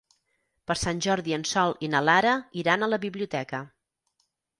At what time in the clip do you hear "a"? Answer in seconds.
2.87-2.89